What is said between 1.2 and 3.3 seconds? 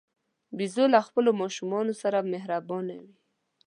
ماشومانو سره مهربانه وي.